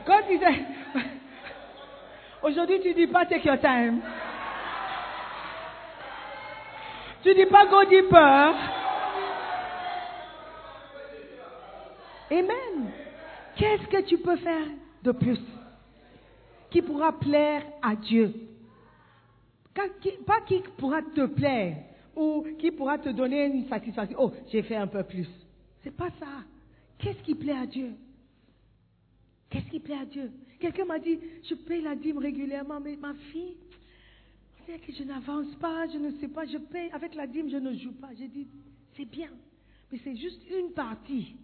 [0.06, 0.66] God disait,
[2.41, 4.01] aujourd'hui tu dis pas take your time.
[7.24, 8.72] Tu dis pas go deeper.
[12.34, 12.91] Amen.
[13.55, 14.67] Qu'est-ce que tu peux faire
[15.03, 15.39] de plus
[16.71, 18.34] qui pourra plaire à Dieu?
[19.75, 21.77] Pas qui pourra te plaire
[22.15, 24.17] ou qui pourra te donner une satisfaction.
[24.19, 25.27] Oh, j'ai fait un peu plus.
[25.84, 26.43] C'est pas ça.
[26.97, 27.91] Qu'est-ce qui plaît à Dieu?
[29.49, 30.31] Qu'est-ce qui plaît à Dieu?
[30.59, 33.57] Quelqu'un m'a dit, je paye la dîme régulièrement, mais ma fille,
[34.65, 37.75] que je n'avance pas, je ne sais pas, je paye, avec la dîme, je ne
[37.75, 38.09] joue pas.
[38.17, 38.47] J'ai dit,
[38.95, 39.29] c'est bien,
[39.91, 41.36] mais c'est juste une partie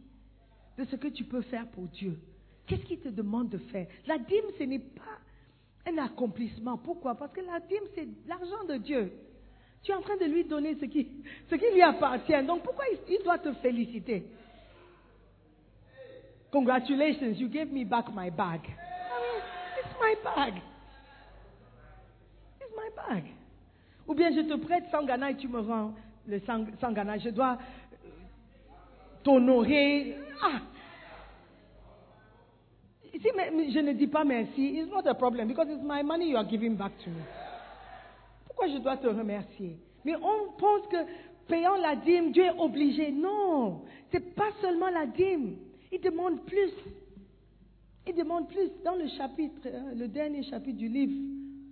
[0.79, 2.17] de ce que tu peux faire pour Dieu.
[2.65, 3.85] Qu'est-ce qu'il te demande de faire?
[4.07, 5.19] La dîme, ce n'est pas
[5.85, 6.77] un accomplissement.
[6.77, 7.15] Pourquoi?
[7.15, 9.11] Parce que la dîme, c'est l'argent de Dieu.
[9.83, 11.05] Tu es en train de lui donner ce qui,
[11.49, 12.43] ce qui lui appartient.
[12.45, 14.23] Donc pourquoi il, doit te féliciter?
[16.49, 18.61] Congratulations, you gave me back my bag.
[18.63, 20.53] It's my bag.
[22.61, 23.23] It's my bag.
[24.07, 25.93] Ou bien je te prête 100 Ghana et tu me rends
[26.25, 27.17] le 100, 100 Ghana.
[27.17, 27.57] Je dois
[29.23, 30.15] t'honorer.
[30.41, 30.61] Ah!
[33.11, 36.37] Si je ne dis pas merci, it's not a problem because it's my money you
[36.37, 37.21] are giving back to me.
[38.47, 39.77] Pourquoi je dois te remercier?
[40.05, 40.97] Mais on pense que
[41.47, 43.11] payant la dîme, Dieu est obligé.
[43.11, 45.57] Non, c'est pas seulement la dîme.
[45.91, 46.71] Il demande plus.
[48.07, 48.69] Il demande plus.
[48.85, 51.13] Dans le chapitre, euh, le dernier chapitre du livre,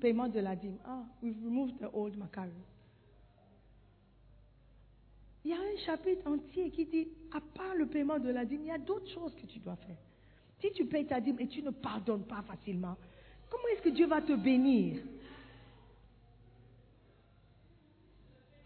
[0.01, 0.77] paiement de la dîme.
[0.85, 2.51] Ah, we've removed the old macaron.
[5.47, 8.63] Il y a un chapitre entier qui dit, à part le paiement de la dîme,
[8.63, 9.95] il y a d'autres choses que tu dois faire.
[10.59, 12.97] Si tu payes ta dîme et tu ne pardonnes pas facilement,
[13.49, 15.01] comment est-ce que Dieu va te bénir?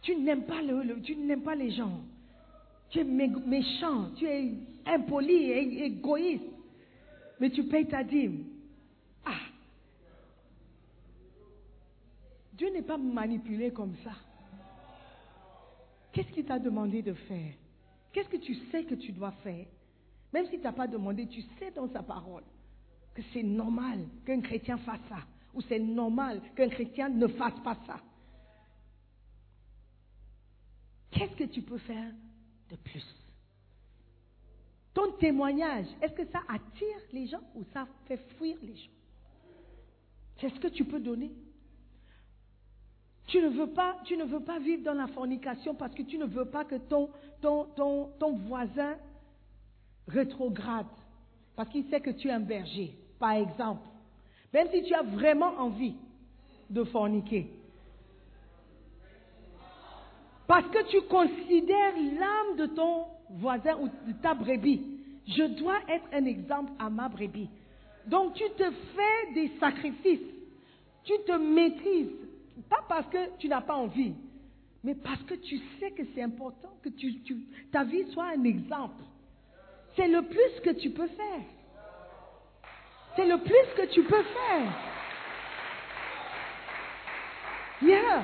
[0.01, 2.01] Tu n'aimes pas, le, tu n'aimes pas les gens.
[2.89, 4.51] Tu es mé- méchant, tu es
[4.87, 6.45] impoli, é- égoïste.
[7.39, 8.43] Mais tu payes ta dîme.
[9.23, 9.37] Ah
[12.53, 14.13] Dieu n'est pas manipulé comme ça.
[16.11, 17.53] Qu'est-ce qu'il t'a demandé de faire?
[18.11, 19.65] Qu'est-ce que tu sais que tu dois faire?
[20.33, 22.43] Même si tu n'as pas demandé, tu sais dans sa parole
[23.13, 25.19] que c'est normal qu'un chrétien fasse ça.
[25.53, 27.99] Ou c'est normal qu'un chrétien ne fasse pas ça.
[31.11, 32.13] Qu'est-ce que tu peux faire
[32.69, 33.05] de plus?
[34.93, 38.91] Ton témoignage, est-ce que ça attire les gens ou ça fait fuir les gens?
[40.39, 41.31] C'est ce que tu peux donner.
[43.31, 46.17] Tu ne veux pas, tu ne veux pas vivre dans la fornication parce que tu
[46.17, 47.09] ne veux pas que ton,
[47.41, 48.97] ton, ton, ton voisin
[50.05, 50.85] rétrograde.
[51.55, 53.87] Parce qu'il sait que tu es un berger, par exemple.
[54.53, 55.95] Même si tu as vraiment envie
[56.69, 57.47] de forniquer.
[60.45, 64.81] Parce que tu considères l'âme de ton voisin ou de ta brebis.
[65.25, 67.47] Je dois être un exemple à ma brebis.
[68.07, 70.19] Donc tu te fais des sacrifices.
[71.05, 72.09] Tu te maîtrises.
[72.69, 74.13] Pas parce que tu n'as pas envie,
[74.83, 77.21] mais parce que tu sais que c'est important que tu-
[77.71, 79.03] ta vie soit un exemple.
[79.95, 81.41] C'est le plus que tu peux faire.
[83.15, 84.71] C'est le plus que tu peux faire.
[87.81, 88.23] Yeah.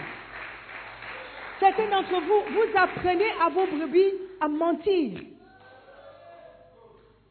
[1.59, 5.19] Certains d'entre vous, vous apprenez à vos brebis à mentir.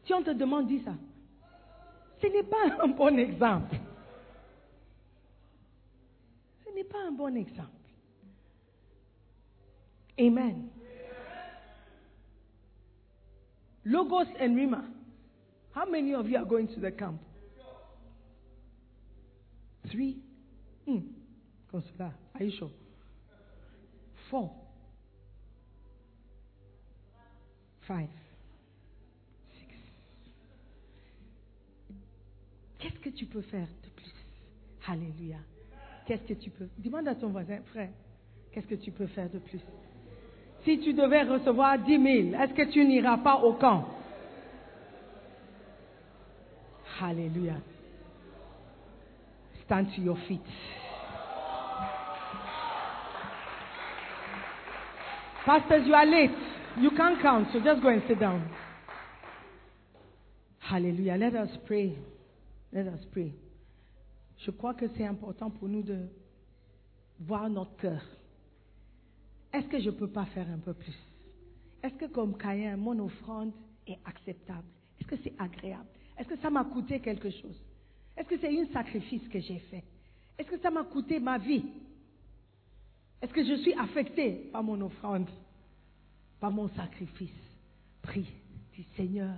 [0.05, 0.91] Si on te demande, dis ça.
[2.21, 3.75] Ce n'est pas un bon exemple.
[6.77, 7.71] Ce n'est pas un bon exemple.
[10.19, 10.69] Amen.
[13.83, 14.85] Logos and Rima.
[15.73, 17.19] How many of you are going to the camp?
[19.89, 20.19] Three?
[20.85, 20.99] Hmm.
[21.73, 22.69] Consuela, are you sure?
[24.29, 24.53] Four.
[27.87, 28.09] Five.
[29.59, 29.73] Six.
[33.15, 34.13] tu peux faire de plus?
[34.87, 35.39] Alléluia.
[36.07, 36.69] Qu'est-ce que tu peux?
[36.77, 37.89] Demande à ton voisin, frère,
[38.51, 39.59] qu'est-ce que tu peux faire de plus?
[40.63, 43.85] Si tu devais recevoir 10 000, est-ce que tu n'iras pas au camp?
[47.01, 47.55] Alléluia.
[49.65, 50.41] Stand to your feet.
[55.45, 56.31] Pastors, you are late.
[56.79, 58.49] You can't count, so just go and sit down.
[60.59, 61.17] Hallelujah.
[61.17, 61.95] Let us pray.
[62.73, 63.33] Let us pray.
[64.39, 66.07] Je crois que c'est important pour nous de
[67.19, 68.03] voir notre cœur.
[69.53, 70.95] Est-ce que je ne peux pas faire un peu plus?
[71.81, 73.51] Est-ce que comme Caïn, mon offrande
[73.87, 74.67] est acceptable?
[74.99, 75.87] Est-ce que c'est agréable?
[76.17, 77.59] Est-ce que ça m'a coûté quelque chose?
[78.15, 79.83] Est-ce que c'est un sacrifice que j'ai fait?
[80.37, 81.63] Est-ce que ça m'a coûté ma vie?
[83.21, 85.29] Est-ce que je suis affecté par mon offrande,
[86.39, 87.31] par mon sacrifice
[88.01, 88.27] Prie,
[88.75, 89.35] dis Seigneur,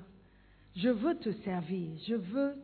[0.76, 2.56] je veux te servir, je veux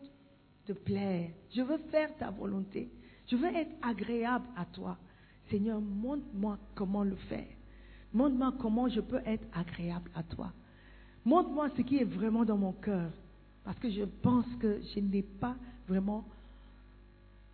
[0.65, 2.89] te plaire, je veux faire ta volonté,
[3.27, 4.97] je veux être agréable à toi.
[5.49, 7.47] Seigneur, montre-moi comment le faire.
[8.13, 10.51] Montre-moi comment je peux être agréable à toi.
[11.23, 13.11] Montre-moi ce qui est vraiment dans mon cœur.
[13.63, 15.55] Parce que je pense que je n'ai pas
[15.87, 16.23] vraiment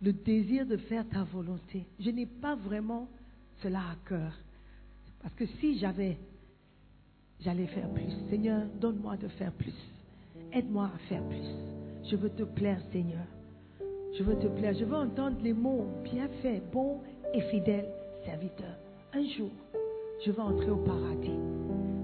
[0.00, 1.86] le désir de faire ta volonté.
[1.98, 3.08] Je n'ai pas vraiment
[3.62, 4.32] cela à cœur.
[5.22, 6.18] Parce que si j'avais,
[7.40, 8.10] j'allais faire plus.
[8.28, 9.74] Seigneur, donne-moi de faire plus.
[10.52, 11.81] Aide-moi à faire plus.
[12.10, 13.26] Je veux te plaire, Seigneur.
[14.18, 14.74] Je veux te plaire.
[14.78, 16.98] Je veux entendre les mots bien faits, bon
[17.32, 17.86] et fidèle
[18.24, 18.74] serviteur.
[19.14, 19.50] Un jour,
[20.24, 21.38] je vais entrer au paradis.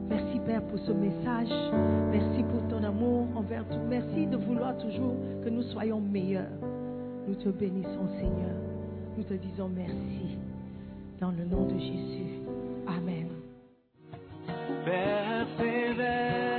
[0.08, 1.48] Merci Père pour ce message.
[2.10, 3.80] Merci pour ton amour envers tout.
[3.88, 6.48] Merci de vouloir toujours que nous soyons meilleurs.
[7.26, 8.56] Nous te bénissons Seigneur.
[9.16, 10.38] Nous te disons merci.
[11.20, 12.40] Dans le nom de Jésus.
[12.86, 13.28] Amen.